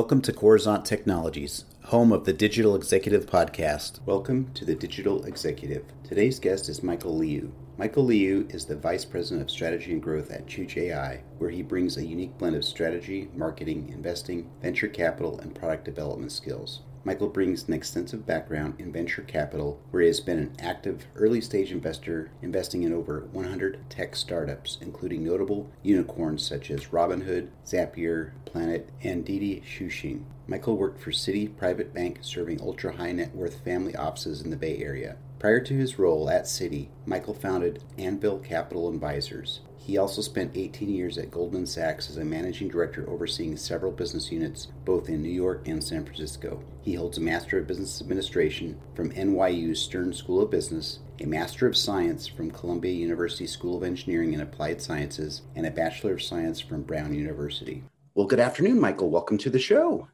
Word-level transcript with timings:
Welcome 0.00 0.22
to 0.22 0.32
Coruzant 0.32 0.84
Technologies, 0.86 1.66
home 1.84 2.10
of 2.10 2.24
the 2.24 2.32
Digital 2.32 2.74
Executive 2.74 3.26
Podcast. 3.26 4.00
Welcome 4.06 4.50
to 4.54 4.64
the 4.64 4.74
Digital 4.74 5.26
Executive. 5.26 5.84
Today's 6.04 6.38
guest 6.38 6.70
is 6.70 6.82
Michael 6.82 7.18
Liou. 7.18 7.50
Michael 7.76 8.06
Liou 8.06 8.50
is 8.52 8.64
the 8.64 8.76
Vice 8.76 9.04
President 9.04 9.42
of 9.42 9.50
Strategy 9.50 9.92
and 9.92 10.02
Growth 10.02 10.30
at 10.30 10.46
Chooch 10.46 10.78
AI, 10.78 11.22
where 11.36 11.50
he 11.50 11.60
brings 11.60 11.98
a 11.98 12.06
unique 12.06 12.38
blend 12.38 12.56
of 12.56 12.64
strategy, 12.64 13.28
marketing, 13.34 13.90
investing, 13.92 14.48
venture 14.62 14.88
capital, 14.88 15.38
and 15.40 15.54
product 15.54 15.84
development 15.84 16.32
skills. 16.32 16.80
Michael 17.02 17.28
brings 17.28 17.66
an 17.66 17.72
extensive 17.72 18.26
background 18.26 18.74
in 18.78 18.92
venture 18.92 19.22
capital, 19.22 19.80
where 19.90 20.02
he 20.02 20.08
has 20.08 20.20
been 20.20 20.38
an 20.38 20.56
active 20.58 21.06
early 21.14 21.40
stage 21.40 21.72
investor, 21.72 22.30
investing 22.42 22.82
in 22.82 22.92
over 22.92 23.28
100 23.32 23.88
tech 23.88 24.14
startups, 24.14 24.76
including 24.82 25.24
notable 25.24 25.70
unicorns 25.82 26.46
such 26.46 26.70
as 26.70 26.86
Robinhood, 26.86 27.48
Zapier, 27.64 28.32
Planet, 28.44 28.90
and 29.02 29.24
Didi 29.24 29.62
Chuxing. 29.62 30.24
Michael 30.46 30.76
worked 30.76 31.00
for 31.00 31.10
Citi 31.10 31.56
Private 31.56 31.94
Bank, 31.94 32.18
serving 32.20 32.60
ultra 32.60 32.96
high 32.96 33.12
net 33.12 33.34
worth 33.34 33.64
family 33.64 33.96
offices 33.96 34.42
in 34.42 34.50
the 34.50 34.56
Bay 34.56 34.78
Area. 34.78 35.16
Prior 35.38 35.60
to 35.60 35.74
his 35.74 35.98
role 35.98 36.28
at 36.28 36.44
Citi, 36.44 36.88
Michael 37.06 37.32
founded 37.32 37.82
Anvil 37.96 38.40
Capital 38.40 38.90
Advisors. 38.90 39.60
He 39.82 39.96
also 39.96 40.20
spent 40.20 40.52
18 40.54 40.90
years 40.90 41.16
at 41.16 41.30
Goldman 41.30 41.64
Sachs 41.64 42.10
as 42.10 42.18
a 42.18 42.24
managing 42.24 42.68
director 42.68 43.08
overseeing 43.08 43.56
several 43.56 43.90
business 43.90 44.30
units 44.30 44.68
both 44.84 45.08
in 45.08 45.22
New 45.22 45.30
York 45.30 45.66
and 45.66 45.82
San 45.82 46.04
Francisco. 46.04 46.62
He 46.82 46.94
holds 46.94 47.16
a 47.16 47.22
Master 47.22 47.58
of 47.58 47.66
Business 47.66 48.00
Administration 48.00 48.78
from 48.94 49.10
NYU's 49.12 49.80
Stern 49.80 50.12
School 50.12 50.42
of 50.42 50.50
Business, 50.50 50.98
a 51.18 51.26
Master 51.26 51.66
of 51.66 51.76
Science 51.76 52.26
from 52.26 52.50
Columbia 52.50 52.92
University 52.92 53.46
School 53.46 53.78
of 53.78 53.82
Engineering 53.82 54.34
and 54.34 54.42
Applied 54.42 54.82
Sciences, 54.82 55.42
and 55.56 55.66
a 55.66 55.70
Bachelor 55.70 56.12
of 56.12 56.22
Science 56.22 56.60
from 56.60 56.82
Brown 56.82 57.14
University. 57.14 57.82
Well, 58.14 58.26
good 58.26 58.38
afternoon, 58.38 58.78
Michael. 58.78 59.08
Welcome 59.08 59.38
to 59.38 59.50
the 59.50 59.58
show. 59.58 60.08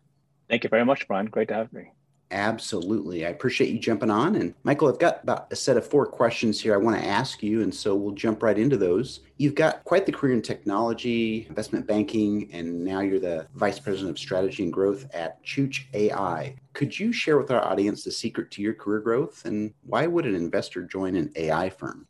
Thank 0.49 0.63
you 0.63 0.71
very 0.71 0.85
much, 0.85 1.09
Brian. 1.09 1.27
Great 1.27 1.49
to 1.49 1.55
have 1.55 1.73
me. 1.73 1.91
Absolutely. 2.31 3.25
I 3.25 3.29
appreciate 3.29 3.71
you 3.71 3.79
jumping 3.79 4.11
on. 4.11 4.35
And 4.35 4.55
Michael, 4.65 4.89
I've 4.89 4.99
got 4.99 5.23
about 5.23 5.47
a 5.53 5.57
set 5.57 5.77
of 5.77 5.87
four 5.87 6.07
questions 6.07 6.61
here 6.61 6.75
I 6.75 6.79
want 6.79 6.99
to 6.99 7.07
ask 7.07 7.43
you. 7.43 7.63
And 7.63 7.73
so 7.73 7.95
we'll 7.95 8.15
jump 8.15 8.43
right 8.43 8.59
into 8.59 8.77
those. 8.77 9.21
You've 9.37 9.55
got 9.55 9.85
quite 9.85 10.07
the 10.07 10.13
career 10.13 10.35
in 10.35 10.43
technology, 10.43 11.47
investment 11.49 11.87
banking, 11.87 12.49
and 12.53 12.85
now 12.85 13.01
you're 13.01 13.21
the 13.21 13.47
Vice 13.55 13.79
President 13.79 14.11
of 14.11 14.19
Strategy 14.19 14.65
and 14.65 14.73
Growth 14.73 15.07
at 15.15 15.43
Chooch 15.45 15.85
AI. 15.95 16.57
Could 16.73 16.99
you 16.99 17.13
share 17.13 17.39
with 17.39 17.51
our 17.51 17.65
audience 17.65 18.03
the 18.03 18.11
secret 18.11 18.51
to 18.53 18.63
your 18.63 18.75
career 18.75 19.01
growth 19.01 19.45
and 19.45 19.73
why 19.85 20.07
would 20.07 20.27
an 20.27 20.35
investor 20.35 20.83
join 20.83 21.15
an 21.15 21.31
AI 21.37 21.71
firm? 21.71 22.07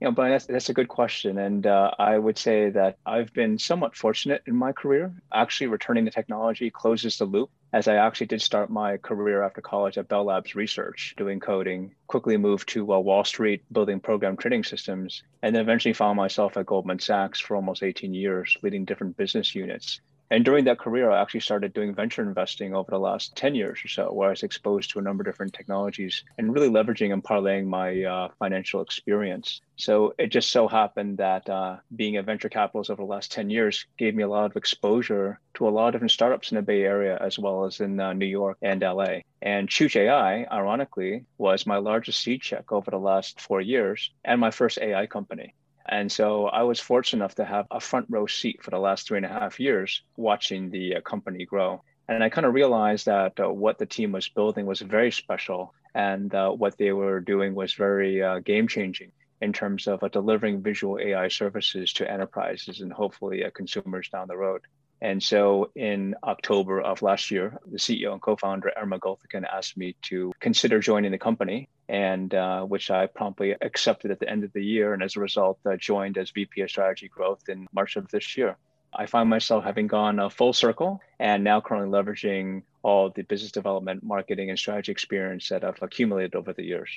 You 0.00 0.06
know, 0.06 0.12
Brian, 0.12 0.30
that's, 0.32 0.46
that's 0.46 0.68
a 0.68 0.74
good 0.74 0.86
question. 0.86 1.38
And 1.38 1.66
uh, 1.66 1.90
I 1.98 2.18
would 2.18 2.38
say 2.38 2.70
that 2.70 2.98
I've 3.04 3.32
been 3.32 3.58
somewhat 3.58 3.96
fortunate 3.96 4.42
in 4.46 4.54
my 4.54 4.70
career. 4.70 5.12
Actually, 5.34 5.66
returning 5.66 6.04
to 6.04 6.10
technology 6.12 6.70
closes 6.70 7.18
the 7.18 7.24
loop, 7.24 7.50
as 7.72 7.88
I 7.88 7.96
actually 7.96 8.28
did 8.28 8.40
start 8.40 8.70
my 8.70 8.96
career 8.98 9.42
after 9.42 9.60
college 9.60 9.98
at 9.98 10.06
Bell 10.06 10.24
Labs 10.24 10.54
Research, 10.54 11.14
doing 11.16 11.40
coding, 11.40 11.96
quickly 12.06 12.36
moved 12.36 12.68
to 12.70 12.92
uh, 12.92 12.98
Wall 12.98 13.24
Street, 13.24 13.62
building 13.72 13.98
program 13.98 14.36
trading 14.36 14.62
systems, 14.62 15.24
and 15.42 15.54
then 15.54 15.62
eventually 15.62 15.92
found 15.92 16.16
myself 16.16 16.56
at 16.56 16.66
Goldman 16.66 17.00
Sachs 17.00 17.40
for 17.40 17.56
almost 17.56 17.82
18 17.82 18.14
years, 18.14 18.56
leading 18.62 18.84
different 18.84 19.16
business 19.16 19.52
units. 19.52 20.00
And 20.30 20.44
during 20.44 20.64
that 20.64 20.78
career, 20.78 21.10
I 21.10 21.22
actually 21.22 21.40
started 21.40 21.72
doing 21.72 21.94
venture 21.94 22.22
investing 22.22 22.74
over 22.74 22.90
the 22.90 22.98
last 22.98 23.34
10 23.36 23.54
years 23.54 23.80
or 23.84 23.88
so, 23.88 24.12
where 24.12 24.28
I 24.28 24.30
was 24.32 24.42
exposed 24.42 24.90
to 24.90 24.98
a 24.98 25.02
number 25.02 25.22
of 25.22 25.26
different 25.26 25.54
technologies 25.54 26.22
and 26.36 26.52
really 26.52 26.68
leveraging 26.68 27.12
and 27.12 27.24
parlaying 27.24 27.66
my 27.66 28.02
uh, 28.02 28.28
financial 28.38 28.82
experience. 28.82 29.62
So 29.76 30.14
it 30.18 30.28
just 30.28 30.50
so 30.50 30.68
happened 30.68 31.18
that 31.18 31.48
uh, 31.48 31.76
being 31.96 32.18
a 32.18 32.22
venture 32.22 32.50
capitalist 32.50 32.90
over 32.90 33.02
the 33.02 33.06
last 33.06 33.32
10 33.32 33.48
years 33.48 33.86
gave 33.96 34.14
me 34.14 34.22
a 34.22 34.28
lot 34.28 34.50
of 34.50 34.56
exposure 34.56 35.40
to 35.54 35.66
a 35.66 35.70
lot 35.70 35.88
of 35.88 35.92
different 35.92 36.10
startups 36.10 36.52
in 36.52 36.56
the 36.56 36.62
Bay 36.62 36.82
Area, 36.82 37.16
as 37.20 37.38
well 37.38 37.64
as 37.64 37.80
in 37.80 37.98
uh, 37.98 38.12
New 38.12 38.26
York 38.26 38.58
and 38.60 38.82
LA. 38.82 39.20
And 39.40 39.68
Chooch 39.68 39.96
AI, 39.96 40.44
ironically, 40.52 41.24
was 41.38 41.66
my 41.66 41.78
largest 41.78 42.20
seed 42.20 42.42
check 42.42 42.70
over 42.70 42.90
the 42.90 42.98
last 42.98 43.40
four 43.40 43.60
years 43.60 44.12
and 44.24 44.40
my 44.40 44.50
first 44.50 44.78
AI 44.78 45.06
company. 45.06 45.54
And 45.88 46.12
so 46.12 46.46
I 46.46 46.62
was 46.62 46.78
fortunate 46.78 47.20
enough 47.20 47.36
to 47.36 47.44
have 47.44 47.66
a 47.70 47.80
front 47.80 48.06
row 48.10 48.26
seat 48.26 48.62
for 48.62 48.70
the 48.70 48.78
last 48.78 49.06
three 49.06 49.16
and 49.16 49.26
a 49.26 49.30
half 49.30 49.58
years 49.58 50.02
watching 50.16 50.70
the 50.70 50.96
uh, 50.96 51.00
company 51.00 51.46
grow. 51.46 51.82
And 52.08 52.22
I 52.22 52.28
kind 52.28 52.46
of 52.46 52.54
realized 52.54 53.06
that 53.06 53.40
uh, 53.40 53.50
what 53.50 53.78
the 53.78 53.86
team 53.86 54.12
was 54.12 54.28
building 54.28 54.66
was 54.66 54.80
very 54.80 55.10
special 55.10 55.74
and 55.94 56.34
uh, 56.34 56.50
what 56.50 56.76
they 56.78 56.92
were 56.92 57.20
doing 57.20 57.54
was 57.54 57.74
very 57.74 58.22
uh, 58.22 58.38
game 58.40 58.68
changing 58.68 59.12
in 59.40 59.52
terms 59.52 59.86
of 59.86 60.02
uh, 60.02 60.08
delivering 60.08 60.62
visual 60.62 60.98
AI 60.98 61.28
services 61.28 61.92
to 61.94 62.10
enterprises 62.10 62.80
and 62.80 62.92
hopefully 62.92 63.44
uh, 63.44 63.50
consumers 63.50 64.08
down 64.08 64.28
the 64.28 64.36
road. 64.36 64.62
And 65.00 65.22
so 65.22 65.70
in 65.76 66.16
October 66.24 66.80
of 66.80 67.02
last 67.02 67.30
year, 67.30 67.58
the 67.70 67.78
CEO 67.78 68.12
and 68.12 68.20
co-founder 68.20 68.72
Emrah 68.76 68.98
Gultekin 68.98 69.44
asked 69.44 69.76
me 69.76 69.94
to 70.02 70.32
consider 70.40 70.80
joining 70.80 71.12
the 71.12 71.18
company, 71.18 71.68
and 71.88 72.34
uh, 72.34 72.62
which 72.64 72.90
I 72.90 73.06
promptly 73.06 73.54
accepted 73.60 74.10
at 74.10 74.18
the 74.18 74.28
end 74.28 74.42
of 74.42 74.52
the 74.52 74.64
year, 74.64 74.94
and 74.94 75.02
as 75.02 75.16
a 75.16 75.20
result, 75.20 75.58
uh, 75.64 75.76
joined 75.76 76.18
as 76.18 76.30
VP 76.30 76.62
of 76.62 76.70
Strategy 76.70 77.08
Growth 77.08 77.48
in 77.48 77.68
March 77.72 77.96
of 77.96 78.08
this 78.08 78.36
year. 78.36 78.56
I 78.92 79.06
find 79.06 79.28
myself 79.28 79.64
having 79.64 79.86
gone 79.86 80.18
a 80.18 80.30
full 80.30 80.52
circle 80.52 81.00
and 81.18 81.44
now 81.44 81.60
currently 81.60 81.90
leveraging 81.90 82.62
all 82.82 83.10
the 83.10 83.22
business 83.22 83.52
development, 83.52 84.02
marketing, 84.02 84.50
and 84.50 84.58
strategy 84.58 84.90
experience 84.90 85.48
that 85.50 85.62
I've 85.62 85.80
accumulated 85.82 86.34
over 86.34 86.52
the 86.52 86.64
years. 86.64 86.90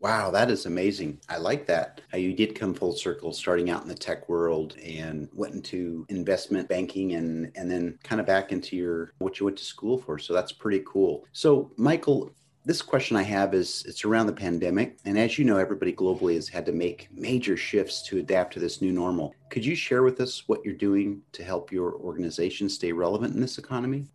Wow, 0.00 0.30
that 0.30 0.50
is 0.50 0.66
amazing. 0.66 1.20
I 1.28 1.38
like 1.38 1.66
that. 1.66 2.02
How 2.12 2.18
you 2.18 2.32
did 2.32 2.54
come 2.54 2.72
full 2.72 2.92
circle 2.92 3.32
starting 3.32 3.68
out 3.68 3.82
in 3.82 3.88
the 3.88 3.94
tech 3.94 4.28
world 4.28 4.76
and 4.78 5.28
went 5.32 5.54
into 5.54 6.06
investment 6.08 6.68
banking 6.68 7.14
and 7.14 7.50
and 7.56 7.68
then 7.68 7.98
kind 8.04 8.20
of 8.20 8.26
back 8.26 8.52
into 8.52 8.76
your 8.76 9.12
what 9.18 9.40
you 9.40 9.46
went 9.46 9.58
to 9.58 9.64
school 9.64 9.98
for. 9.98 10.18
So 10.18 10.32
that's 10.32 10.52
pretty 10.52 10.84
cool. 10.86 11.24
So, 11.32 11.72
Michael, 11.76 12.32
this 12.64 12.82
question 12.82 13.16
I 13.16 13.22
have 13.22 13.54
is 13.54 13.82
it's 13.88 14.04
around 14.04 14.26
the 14.26 14.32
pandemic. 14.32 14.98
And 15.04 15.18
as 15.18 15.38
you 15.38 15.44
know, 15.44 15.56
everybody 15.56 15.92
globally 15.92 16.34
has 16.34 16.48
had 16.48 16.66
to 16.66 16.72
make 16.72 17.08
major 17.10 17.56
shifts 17.56 18.02
to 18.02 18.18
adapt 18.18 18.52
to 18.52 18.60
this 18.60 18.82
new 18.82 18.92
normal. 18.92 19.34
Could 19.50 19.64
you 19.64 19.74
share 19.74 20.02
with 20.02 20.20
us 20.20 20.44
what 20.48 20.64
you're 20.64 20.74
doing 20.74 21.22
to 21.32 21.42
help 21.42 21.72
your 21.72 21.94
organization 21.94 22.68
stay 22.68 22.92
relevant 22.92 23.34
in 23.34 23.40
this 23.40 23.58
economy? 23.58 24.06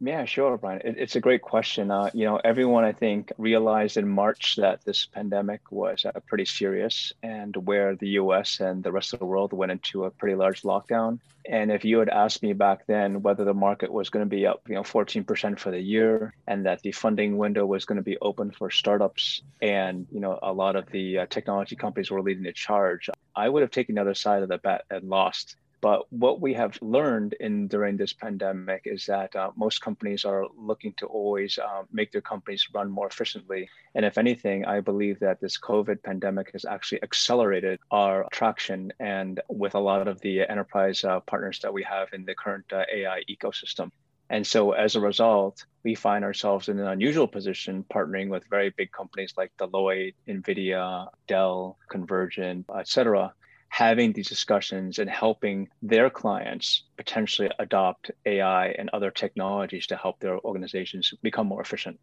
Yeah, 0.00 0.24
sure, 0.24 0.58
Brian. 0.58 0.82
It, 0.84 0.96
it's 0.98 1.16
a 1.16 1.20
great 1.20 1.40
question. 1.40 1.90
Uh, 1.90 2.10
you 2.12 2.26
know, 2.26 2.36
everyone 2.44 2.84
I 2.84 2.92
think 2.92 3.32
realized 3.38 3.96
in 3.96 4.08
March 4.08 4.56
that 4.56 4.84
this 4.84 5.06
pandemic 5.06 5.70
was 5.70 6.04
uh, 6.04 6.12
pretty 6.26 6.44
serious, 6.44 7.12
and 7.22 7.56
where 7.56 7.94
the 7.96 8.08
U.S. 8.20 8.60
and 8.60 8.82
the 8.82 8.92
rest 8.92 9.12
of 9.12 9.20
the 9.20 9.24
world 9.24 9.52
went 9.52 9.72
into 9.72 10.04
a 10.04 10.10
pretty 10.10 10.34
large 10.34 10.62
lockdown. 10.62 11.20
And 11.46 11.70
if 11.70 11.84
you 11.84 11.98
had 11.98 12.08
asked 12.08 12.42
me 12.42 12.54
back 12.54 12.86
then 12.86 13.22
whether 13.22 13.44
the 13.44 13.54
market 13.54 13.92
was 13.92 14.08
going 14.10 14.24
to 14.24 14.28
be 14.28 14.46
up, 14.46 14.62
you 14.66 14.74
know, 14.74 14.82
14% 14.82 15.58
for 15.58 15.70
the 15.70 15.80
year, 15.80 16.34
and 16.46 16.66
that 16.66 16.82
the 16.82 16.92
funding 16.92 17.38
window 17.38 17.64
was 17.64 17.84
going 17.84 17.96
to 17.96 18.02
be 18.02 18.18
open 18.18 18.50
for 18.50 18.70
startups, 18.70 19.42
and 19.62 20.06
you 20.10 20.20
know, 20.20 20.38
a 20.42 20.52
lot 20.52 20.76
of 20.76 20.90
the 20.90 21.20
uh, 21.20 21.26
technology 21.26 21.76
companies 21.76 22.10
were 22.10 22.22
leading 22.22 22.44
the 22.44 22.52
charge, 22.52 23.08
I 23.36 23.48
would 23.48 23.62
have 23.62 23.70
taken 23.70 23.94
the 23.94 24.00
other 24.00 24.14
side 24.14 24.42
of 24.42 24.48
the 24.48 24.58
bet 24.58 24.84
and 24.90 25.08
lost. 25.08 25.56
But 25.84 26.10
what 26.10 26.40
we 26.40 26.54
have 26.54 26.78
learned 26.80 27.34
in 27.40 27.68
during 27.68 27.98
this 27.98 28.14
pandemic 28.14 28.84
is 28.86 29.04
that 29.04 29.36
uh, 29.36 29.50
most 29.54 29.82
companies 29.82 30.24
are 30.24 30.46
looking 30.56 30.94
to 30.94 31.04
always 31.04 31.58
uh, 31.58 31.82
make 31.92 32.10
their 32.10 32.22
companies 32.22 32.66
run 32.72 32.90
more 32.90 33.06
efficiently. 33.06 33.68
And 33.94 34.02
if 34.02 34.16
anything, 34.16 34.64
I 34.64 34.80
believe 34.80 35.20
that 35.20 35.42
this 35.42 35.58
COVID 35.60 36.02
pandemic 36.02 36.52
has 36.52 36.64
actually 36.64 37.02
accelerated 37.02 37.80
our 37.90 38.26
traction 38.32 38.94
and 38.98 39.42
with 39.50 39.74
a 39.74 39.78
lot 39.78 40.08
of 40.08 40.18
the 40.22 40.48
enterprise 40.48 41.04
uh, 41.04 41.20
partners 41.20 41.58
that 41.60 41.74
we 41.74 41.82
have 41.82 42.08
in 42.14 42.24
the 42.24 42.34
current 42.34 42.64
uh, 42.72 42.84
AI 42.90 43.20
ecosystem. 43.28 43.90
And 44.30 44.46
so 44.46 44.72
as 44.72 44.96
a 44.96 45.00
result, 45.00 45.66
we 45.82 45.94
find 45.94 46.24
ourselves 46.24 46.70
in 46.70 46.78
an 46.78 46.86
unusual 46.86 47.28
position 47.28 47.84
partnering 47.92 48.30
with 48.30 48.48
very 48.48 48.70
big 48.70 48.90
companies 48.90 49.34
like 49.36 49.52
Deloitte, 49.58 50.14
NVIDIA, 50.26 51.08
Dell, 51.28 51.76
Convergent, 51.90 52.64
et 52.74 52.88
cetera, 52.88 53.34
having 53.74 54.12
these 54.12 54.28
discussions 54.28 55.00
and 55.00 55.10
helping 55.10 55.68
their 55.82 56.08
clients 56.08 56.84
potentially 56.96 57.50
adopt 57.58 58.08
AI 58.24 58.68
and 58.68 58.88
other 58.92 59.10
technologies 59.10 59.84
to 59.84 59.96
help 59.96 60.20
their 60.20 60.38
organizations 60.44 61.12
become 61.22 61.48
more 61.48 61.60
efficient. 61.60 61.98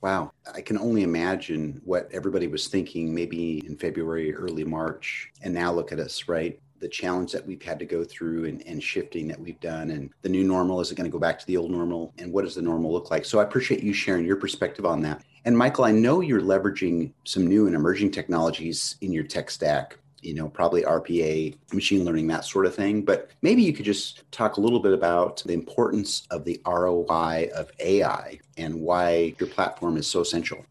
Wow. 0.00 0.32
I 0.52 0.60
can 0.60 0.76
only 0.76 1.04
imagine 1.04 1.80
what 1.84 2.08
everybody 2.12 2.48
was 2.48 2.66
thinking 2.66 3.14
maybe 3.14 3.64
in 3.64 3.76
February, 3.76 4.34
early 4.34 4.64
March. 4.64 5.30
And 5.40 5.54
now 5.54 5.72
look 5.72 5.92
at 5.92 6.00
us, 6.00 6.26
right? 6.26 6.58
The 6.80 6.88
challenge 6.88 7.30
that 7.30 7.46
we've 7.46 7.62
had 7.62 7.78
to 7.78 7.84
go 7.84 8.02
through 8.02 8.46
and, 8.46 8.60
and 8.66 8.82
shifting 8.82 9.28
that 9.28 9.38
we've 9.38 9.60
done. 9.60 9.92
And 9.92 10.10
the 10.22 10.28
new 10.28 10.42
normal 10.42 10.80
is 10.80 10.90
it 10.90 10.96
going 10.96 11.08
to 11.08 11.14
go 11.14 11.20
back 11.20 11.38
to 11.38 11.46
the 11.46 11.58
old 11.58 11.70
normal? 11.70 12.12
And 12.18 12.32
what 12.32 12.42
does 12.44 12.56
the 12.56 12.62
normal 12.62 12.90
look 12.90 13.08
like? 13.08 13.24
So 13.24 13.38
I 13.38 13.44
appreciate 13.44 13.84
you 13.84 13.92
sharing 13.92 14.26
your 14.26 14.34
perspective 14.34 14.84
on 14.84 15.00
that. 15.02 15.22
And 15.44 15.56
Michael, 15.56 15.84
I 15.84 15.92
know 15.92 16.22
you're 16.22 16.40
leveraging 16.40 17.12
some 17.22 17.46
new 17.46 17.68
and 17.68 17.76
emerging 17.76 18.10
technologies 18.10 18.96
in 19.00 19.12
your 19.12 19.24
tech 19.24 19.48
stack 19.48 19.98
you 20.22 20.34
know, 20.34 20.48
probably 20.48 20.82
RPA, 20.82 21.56
machine 21.72 22.04
learning, 22.04 22.28
that 22.28 22.44
sort 22.44 22.66
of 22.66 22.74
thing. 22.74 23.02
But 23.02 23.30
maybe 23.42 23.62
you 23.62 23.72
could 23.72 23.84
just 23.84 24.30
talk 24.30 24.56
a 24.56 24.60
little 24.60 24.80
bit 24.80 24.92
about 24.92 25.42
the 25.44 25.52
importance 25.52 26.26
of 26.30 26.44
the 26.44 26.60
ROI 26.66 27.50
of 27.54 27.70
AI 27.80 28.38
and 28.56 28.80
why 28.80 29.34
your 29.38 29.48
platform 29.48 29.96
is 29.96 30.06
so 30.06 30.20
essential. 30.20 30.64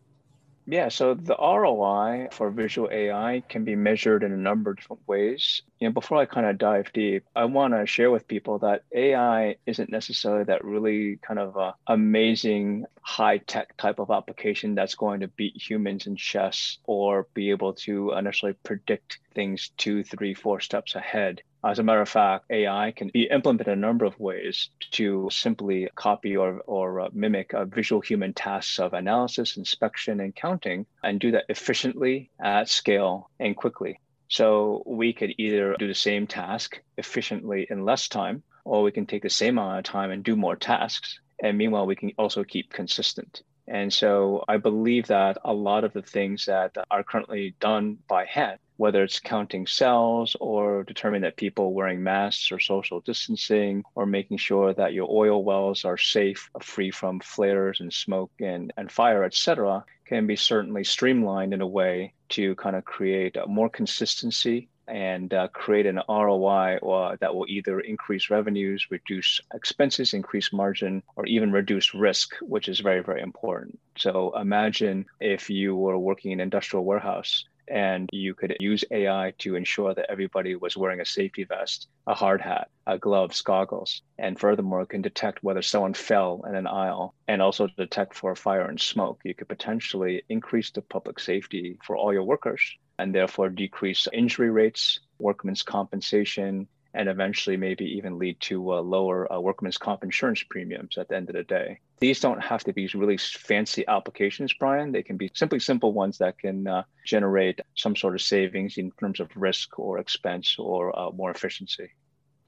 Yeah, 0.66 0.90
so 0.90 1.16
the 1.16 1.36
ROI 1.38 2.30
for 2.32 2.52
visual 2.52 2.88
AI 2.92 3.44
can 3.50 3.66
be 3.66 3.76
measured 3.76 4.24
in 4.24 4.32
a 4.32 4.38
number 4.38 4.72
of 4.72 4.78
different 4.78 5.08
ways. 5.08 5.64
You 5.80 5.88
know, 5.88 5.94
before 5.94 6.18
I 6.18 6.26
kind 6.26 6.46
of 6.46 6.60
dive 6.60 6.94
deep, 6.94 7.26
I 7.36 7.46
want 7.46 7.74
to 7.74 7.86
share 7.88 8.12
with 8.12 8.28
people 8.28 8.60
that 8.60 8.84
AI 8.94 9.56
isn't 9.66 9.90
necessarily 9.90 10.44
that 10.46 10.64
really 10.64 11.18
kind 11.18 11.40
of 11.40 11.58
uh, 11.58 11.74
amazing 11.88 12.86
high 13.02 13.40
tech 13.40 13.76
type 13.78 14.00
of 14.00 14.12
application 14.12 14.76
that's 14.76 14.96
going 14.96 15.22
to 15.22 15.28
beat 15.28 15.58
humans 15.58 16.06
in 16.06 16.16
chess 16.16 16.78
or 16.86 17.28
be 17.34 17.50
able 17.50 17.74
to 17.74 18.14
initially 18.14 18.54
predict 18.64 19.20
things 19.34 19.72
two, 19.78 20.04
three, 20.04 20.36
four 20.36 20.60
steps 20.60 20.94
ahead. 20.96 21.42
As 21.64 21.78
a 21.78 21.84
matter 21.84 22.02
of 22.02 22.10
fact, 22.10 22.46
AI 22.50 22.92
can 22.92 23.10
be 23.10 23.30
implemented 23.30 23.68
a 23.68 23.76
number 23.76 24.04
of 24.04 24.20
ways 24.20 24.70
to 24.92 25.30
simply 25.32 25.88
copy 25.94 26.36
or, 26.36 26.62
or 26.66 27.02
uh, 27.02 27.10
mimic 27.14 27.54
uh, 27.54 27.66
visual 27.66 28.02
human 28.02 28.34
tasks 28.34 28.80
of 28.80 28.94
analysis, 28.94 29.58
inspection, 29.58 30.20
and 30.22 30.36
counting, 30.36 30.88
and 31.04 31.20
do 31.20 31.30
that 31.32 31.46
efficiently, 31.50 32.32
at 32.40 32.68
scale, 32.68 33.30
and 33.40 33.56
quickly. 33.56 34.00
So 34.28 34.82
we 34.88 35.14
could 35.14 35.36
either 35.38 35.76
do 35.78 35.88
the 35.88 35.94
same 35.94 36.26
task 36.26 36.82
efficiently 36.98 37.68
in 37.70 37.86
less 37.86 38.08
time, 38.08 38.42
or 38.66 38.82
we 38.82 38.92
can 38.92 39.06
take 39.06 39.22
the 39.22 39.30
same 39.30 39.60
amount 39.60 39.88
of 39.88 39.92
time 39.92 40.10
and 40.10 40.24
do 40.24 40.36
more 40.36 40.56
tasks. 40.56 41.20
And 41.44 41.60
meanwhile, 41.60 41.86
we 41.86 41.96
can 41.96 42.12
also 42.18 42.44
keep 42.44 42.72
consistent. 42.72 43.44
And 43.68 43.94
so 43.94 44.44
I 44.48 44.58
believe 44.58 45.08
that 45.08 45.38
a 45.46 45.54
lot 45.54 45.84
of 45.84 45.94
the 45.94 46.02
things 46.02 46.46
that 46.46 46.76
are 46.90 47.04
currently 47.04 47.56
done 47.60 48.00
by 48.08 48.26
hand 48.26 48.60
whether 48.82 49.04
it's 49.04 49.20
counting 49.20 49.68
cells 49.68 50.36
or 50.40 50.84
determining 50.86 51.22
that 51.22 51.36
people 51.36 51.72
wearing 51.72 52.02
masks 52.02 52.52
or 52.52 52.60
social 52.60 53.00
distancing 53.02 53.84
or 53.94 54.08
making 54.08 54.36
sure 54.36 54.74
that 54.74 54.92
your 54.92 55.08
oil 55.08 55.44
wells 55.44 55.86
are 55.86 56.00
safe, 56.00 56.50
free 56.60 56.90
from 56.90 57.20
flares 57.20 57.80
and 57.80 57.94
smoke 57.94 58.32
and, 58.40 58.74
and 58.78 58.92
fire, 58.92 59.24
etc., 59.24 59.86
can 60.06 60.26
be 60.26 60.36
certainly 60.36 60.84
streamlined 60.84 61.54
in 61.54 61.62
a 61.62 61.68
way 61.68 62.12
to 62.30 62.56
kind 62.56 62.76
of 62.76 62.84
create 62.84 63.38
more 63.48 63.70
consistency 63.70 64.68
and 64.88 65.32
uh, 65.32 65.48
create 65.50 65.86
an 65.86 66.02
ROI 66.10 66.80
that 67.20 67.36
will 67.36 67.46
either 67.48 67.82
increase 67.82 68.32
revenues, 68.32 68.88
reduce 68.90 69.40
expenses, 69.54 70.16
increase 70.16 70.52
margin, 70.52 71.04
or 71.16 71.26
even 71.28 71.52
reduce 71.52 71.94
risk, 71.94 72.34
which 72.42 72.68
is 72.68 72.80
very, 72.80 73.02
very 73.04 73.22
important. 73.22 73.80
So 73.96 74.36
imagine 74.36 75.06
if 75.20 75.52
you 75.52 75.76
were 75.76 76.00
working 76.00 76.32
in 76.32 76.40
an 76.40 76.46
industrial 76.46 76.84
warehouse 76.84 77.46
and 77.72 78.10
you 78.12 78.34
could 78.34 78.58
use 78.60 78.84
AI 78.92 79.34
to 79.40 79.56
ensure 79.56 79.94
that 79.94 80.10
everybody 80.10 80.56
was 80.56 80.76
wearing 80.76 81.00
a 81.00 81.06
safety 81.06 81.46
vest, 81.46 81.88
a 82.06 82.14
hard 82.14 82.42
hat, 82.42 82.70
a 82.86 82.98
gloves, 82.98 83.42
goggles, 83.42 84.02
and 84.20 84.38
furthermore 84.38 84.86
can 84.86 85.02
detect 85.02 85.42
whether 85.42 85.62
someone 85.62 85.94
fell 85.94 86.44
in 86.48 86.56
an 86.56 86.68
aisle 86.68 87.14
and 87.28 87.42
also 87.42 87.68
detect 87.78 88.14
for 88.14 88.36
fire 88.36 88.68
and 88.68 88.80
smoke. 88.80 89.22
You 89.24 89.34
could 89.34 89.48
potentially 89.48 90.24
increase 90.28 90.72
the 90.72 90.82
public 90.82 91.20
safety 91.20 91.78
for 91.84 91.96
all 91.96 92.12
your 92.12 92.24
workers 92.24 92.62
and 93.00 93.16
therefore 93.16 93.50
decrease 93.50 94.08
injury 94.12 94.50
rates, 94.50 95.00
workmen's 95.18 95.64
compensation, 95.64 96.68
and 96.94 97.08
eventually 97.10 97.58
maybe 97.58 97.86
even 97.86 98.20
lead 98.20 98.40
to 98.42 98.74
uh, 98.74 98.82
lower 98.82 99.32
uh, 99.32 99.40
workman's 99.40 99.78
comp 99.78 100.04
insurance 100.04 100.44
premiums 100.44 100.98
at 100.98 101.08
the 101.08 101.16
end 101.16 101.30
of 101.30 101.36
the 101.36 101.44
day. 101.44 101.80
These 102.00 102.20
don't 102.20 102.42
have 102.42 102.64
to 102.66 102.74
be 102.74 102.88
really 102.94 103.18
fancy 103.18 103.86
applications, 103.88 104.54
Brian. 104.54 104.92
They 104.92 105.04
can 105.04 105.18
be 105.18 105.32
simply 105.34 105.60
simple 105.60 105.94
ones 105.94 106.18
that 106.18 106.38
can 106.38 106.68
uh, 106.68 106.84
generate 107.06 107.62
some 107.76 107.96
sort 107.96 108.16
of 108.16 108.22
savings 108.22 108.78
in 108.78 108.92
terms 109.00 109.20
of 109.20 109.30
risk 109.36 109.78
or 109.80 110.00
expense 110.00 110.56
or 110.58 110.98
uh, 110.98 111.12
more 111.12 111.32
efficiency. 111.32 111.92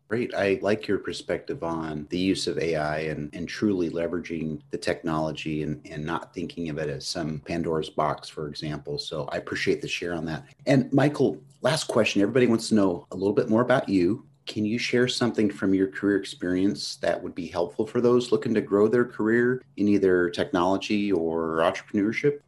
Great. 0.09 0.33
I 0.35 0.59
like 0.61 0.87
your 0.87 0.99
perspective 0.99 1.63
on 1.63 2.05
the 2.09 2.19
use 2.19 2.45
of 2.45 2.59
AI 2.59 2.99
and, 2.99 3.33
and 3.33 3.47
truly 3.47 3.89
leveraging 3.89 4.61
the 4.69 4.77
technology 4.77 5.63
and, 5.63 5.81
and 5.89 6.05
not 6.05 6.35
thinking 6.35 6.69
of 6.69 6.77
it 6.77 6.89
as 6.89 7.07
some 7.07 7.39
Pandora's 7.45 7.89
box, 7.89 8.29
for 8.29 8.47
example. 8.47 8.99
So 8.99 9.27
I 9.31 9.37
appreciate 9.37 9.81
the 9.81 9.87
share 9.87 10.13
on 10.13 10.25
that. 10.25 10.45
And 10.67 10.91
Michael, 10.93 11.41
last 11.61 11.85
question. 11.85 12.21
Everybody 12.21 12.45
wants 12.47 12.69
to 12.69 12.75
know 12.75 13.07
a 13.11 13.15
little 13.15 13.33
bit 13.33 13.49
more 13.49 13.61
about 13.61 13.89
you 13.89 14.23
can 14.45 14.65
you 14.65 14.77
share 14.77 15.07
something 15.07 15.49
from 15.49 15.73
your 15.73 15.87
career 15.87 16.17
experience 16.17 16.97
that 16.97 17.21
would 17.21 17.35
be 17.35 17.47
helpful 17.47 17.87
for 17.87 18.01
those 18.01 18.31
looking 18.31 18.53
to 18.53 18.61
grow 18.61 18.87
their 18.87 19.05
career 19.05 19.61
in 19.77 19.87
either 19.87 20.29
technology 20.29 21.11
or 21.11 21.59
entrepreneurship? 21.59 22.39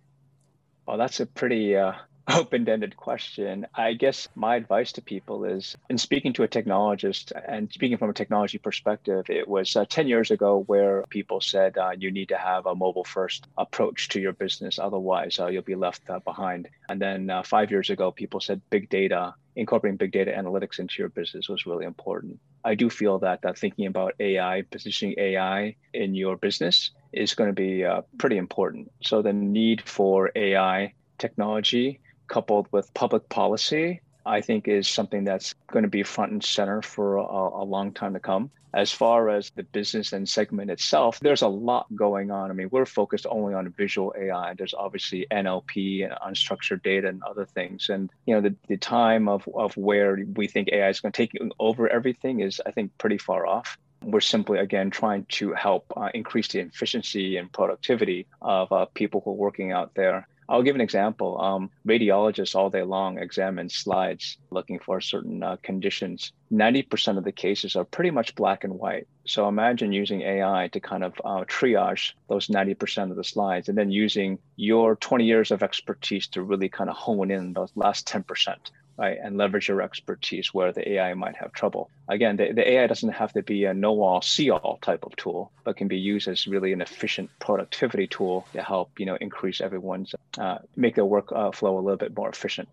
Well, 0.86 0.98
that's 0.98 1.20
a 1.20 1.26
pretty 1.26 1.76
uh, 1.76 1.94
open-ended 2.28 2.98
question. 2.98 3.66
I 3.74 3.94
guess 3.94 4.28
my 4.36 4.56
advice 4.56 4.92
to 4.94 5.02
people 5.02 5.46
is, 5.46 5.76
in 5.90 5.98
speaking 5.98 6.34
to 6.34 6.44
a 6.44 6.48
technologist 6.48 7.32
and 7.48 7.72
speaking 7.72 7.98
from 7.98 8.10
a 8.10 8.14
technology 8.14 8.58
perspective, 8.58 9.30
it 9.30 9.48
was 9.48 9.76
uh, 9.76 9.86
10 9.88 10.08
years 10.08 10.32
ago 10.32 10.64
where 10.68 11.04
people 11.10 11.40
said 11.40 11.78
uh, 11.78 11.92
you 11.98 12.12
need 12.12 12.30
to 12.30 12.38
have 12.38 12.66
a 12.66 12.76
mobile-first 12.76 13.48
approach 13.58 14.10
to 14.10 14.20
your 14.20 14.34
business, 14.34 14.80
otherwise 14.80 15.40
uh, 15.40 15.48
you'll 15.48 15.64
be 15.64 15.76
left 15.76 16.10
uh, 16.10 16.20
behind. 16.20 16.68
And 16.90 17.02
then 17.02 17.30
uh, 17.30 17.44
five 17.44 17.72
years 17.72 17.90
ago, 17.90 18.12
people 18.12 18.40
said 18.40 18.62
big 18.70 18.90
data, 18.90 19.36
incorporating 19.56 19.98
big 19.98 20.12
data 20.12 20.32
analytics 20.32 20.80
into 20.80 20.96
your 21.00 21.10
business 21.10 21.50
was 21.50 21.66
really 21.66 21.86
important. 21.86 22.40
I 22.64 22.76
do 22.76 22.90
feel 22.90 23.20
that, 23.20 23.42
that 23.44 23.58
thinking 23.58 23.88
about 23.88 24.14
AI, 24.20 24.64
positioning 24.72 25.16
AI 25.18 25.76
in 25.94 26.16
your 26.16 26.36
business 26.38 26.92
is 27.14 27.34
going 27.34 27.50
to 27.50 27.54
be 27.54 27.86
uh, 27.86 28.02
pretty 28.18 28.38
important. 28.38 28.92
So 29.02 29.22
the 29.22 29.34
need 29.34 29.82
for 29.88 30.32
AI 30.36 30.94
technology 31.18 32.02
coupled 32.28 32.68
with 32.72 32.94
public 32.94 33.28
policy, 33.30 34.02
I 34.26 34.42
think 34.42 34.68
is 34.68 34.88
something 34.88 35.24
that's 35.24 35.54
going 35.72 35.84
to 35.84 35.90
be 35.90 36.04
front 36.04 36.32
and 36.32 36.44
center 36.44 36.82
for 36.82 37.18
a, 37.18 37.24
a, 37.24 37.64
long 37.64 37.92
time 37.92 38.14
to 38.14 38.20
come. 38.20 38.50
As 38.74 38.92
far 38.92 39.30
as 39.30 39.52
the 39.52 39.64
business 39.64 40.12
and 40.12 40.28
segment 40.28 40.70
itself, 40.70 41.20
there's 41.22 41.44
a 41.44 41.48
lot 41.48 41.88
going 41.96 42.32
on. 42.32 42.50
I 42.50 42.54
mean, 42.54 42.70
we're 42.72 42.86
focused 42.86 43.26
only 43.30 43.54
on 43.54 43.70
visual 43.70 44.14
AI. 44.18 44.54
There's 44.54 44.74
obviously 44.74 45.28
NLP 45.32 46.04
and 46.04 46.14
unstructured 46.14 46.84
data 46.84 47.08
and 47.08 47.24
other 47.24 47.46
things. 47.46 47.90
And 47.90 48.10
you 48.26 48.36
know, 48.36 48.42
the, 48.42 48.56
the 48.68 48.78
time 48.78 49.30
of, 49.30 49.48
of 49.54 49.78
where 49.78 50.20
we 50.36 50.48
think 50.48 50.70
AI 50.74 50.90
is 50.90 51.00
going 51.00 51.14
to 51.14 51.18
take 51.18 51.38
over 51.60 51.88
everything 51.88 52.42
is, 52.42 52.62
I 52.66 52.72
think, 52.72 52.98
pretty 52.98 53.18
far 53.18 53.46
off 53.46 53.78
we're 54.06 54.22
simply 54.22 54.60
again 54.60 54.92
trying 54.92 55.26
to 55.26 55.54
help 55.54 55.92
uh, 55.98 56.10
increase 56.14 56.48
the 56.50 56.60
efficiency 56.60 57.38
and 57.38 57.52
productivity 57.52 58.28
of 58.42 58.72
uh, 58.72 58.86
people 58.94 59.22
who 59.22 59.32
are 59.32 59.34
working 59.34 59.72
out 59.72 59.96
there 59.96 60.28
I'll 60.48 60.64
give 60.64 60.76
an 60.76 60.82
example. 60.82 61.42
Um, 61.42 61.72
radiologists 61.88 62.56
all 62.56 62.70
day 62.70 62.84
long 62.84 63.18
examine 63.18 63.70
slides 63.70 64.38
looking 64.52 64.80
for 64.80 65.02
certain 65.02 65.42
uh, 65.42 65.58
conditions. 65.64 66.32
90% 66.52 67.18
of 67.18 67.24
the 67.24 67.32
cases 67.32 67.76
are 67.76 67.84
pretty 67.84 68.12
much 68.12 68.36
black 68.36 68.64
and 68.64 68.74
white. 68.74 69.08
So 69.26 69.48
imagine 69.48 69.92
using 69.92 70.22
AI 70.22 70.70
to 70.72 70.80
kind 70.80 71.04
of 71.04 71.14
uh, 71.24 71.46
triage 71.46 72.14
those 72.30 72.48
90% 72.48 73.10
of 73.10 73.18
the 73.18 73.24
slides 73.24 73.70
and 73.70 73.78
then 73.78 73.92
using 73.92 74.38
your 74.56 74.96
20 74.96 75.26
years 75.26 75.52
of 75.52 75.64
expertise 75.64 76.28
to 76.28 76.44
really 76.44 76.70
kind 76.70 76.90
of 76.90 76.96
hone 76.96 77.32
in 77.32 77.54
those 77.54 77.72
last 77.76 78.08
10% 78.08 78.56
right, 78.98 79.18
and 79.22 79.38
leverage 79.38 79.68
your 79.68 79.82
expertise 79.82 80.54
where 80.54 80.72
the 80.72 80.94
AI 80.94 81.14
might 81.14 81.36
have 81.36 81.52
trouble. 81.54 81.90
Again, 82.08 82.38
the, 82.38 82.54
the 82.54 82.70
AI 82.72 82.88
doesn't 82.88 83.12
have 83.12 83.34
to 83.34 83.44
be 83.44 83.66
a 83.66 83.74
know-all, 83.74 84.22
see-all 84.22 84.80
type 84.82 85.06
of 85.06 85.16
tool, 85.16 85.52
but 85.64 85.78
can 85.78 85.88
be 85.88 85.98
used 85.98 86.28
as 86.28 86.48
really 86.48 86.74
an 86.74 86.82
efficient 86.82 87.30
productivity 87.40 88.08
tool 88.08 88.48
to 88.54 88.62
help 88.62 88.92
you 88.98 89.06
know 89.06 89.18
increase 89.22 89.62
everyone's 89.62 90.14
uh, 90.38 90.60
make 90.76 90.96
their 90.96 91.06
work 91.06 91.32
uh, 91.32 91.52
a 91.62 91.66
little 91.66 91.98
bit 91.98 92.16
more 92.16 92.30
efficient. 92.30 92.70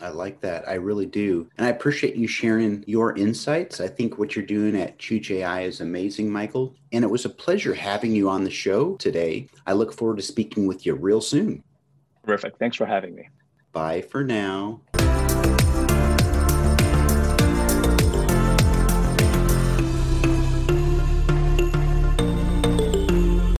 I 0.00 0.08
like 0.10 0.40
that. 0.42 0.68
I 0.68 0.74
really 0.74 1.06
do. 1.06 1.48
And 1.56 1.66
I 1.66 1.70
appreciate 1.70 2.16
you 2.16 2.28
sharing 2.28 2.84
your 2.86 3.16
insights. 3.16 3.80
I 3.80 3.88
think 3.88 4.18
what 4.18 4.36
you're 4.36 4.44
doing 4.44 4.76
at 4.76 4.98
Chooch 4.98 5.30
AI 5.30 5.62
is 5.62 5.80
amazing, 5.80 6.30
Michael. 6.30 6.74
And 6.92 7.02
it 7.02 7.08
was 7.08 7.24
a 7.24 7.30
pleasure 7.30 7.74
having 7.74 8.12
you 8.12 8.28
on 8.28 8.44
the 8.44 8.50
show 8.50 8.96
today. 8.96 9.48
I 9.66 9.72
look 9.72 9.94
forward 9.94 10.18
to 10.18 10.22
speaking 10.22 10.66
with 10.66 10.84
you 10.84 10.94
real 10.94 11.22
soon. 11.22 11.62
Terrific. 12.26 12.58
Thanks 12.58 12.76
for 12.76 12.86
having 12.86 13.14
me. 13.14 13.28
Bye 13.72 14.02
for 14.02 14.22
now. 14.22 14.80